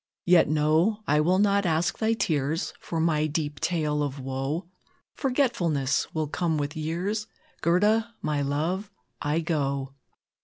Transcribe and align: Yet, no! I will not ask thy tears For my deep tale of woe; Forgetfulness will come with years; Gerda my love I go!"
Yet, 0.25 0.49
no! 0.49 1.03
I 1.05 1.21
will 1.21 1.37
not 1.37 1.63
ask 1.63 1.99
thy 1.99 2.13
tears 2.13 2.73
For 2.79 2.99
my 2.99 3.27
deep 3.27 3.59
tale 3.59 4.01
of 4.01 4.19
woe; 4.19 4.65
Forgetfulness 5.13 6.11
will 6.11 6.25
come 6.25 6.57
with 6.57 6.75
years; 6.75 7.27
Gerda 7.61 8.15
my 8.19 8.41
love 8.41 8.89
I 9.21 9.41
go!" 9.41 9.93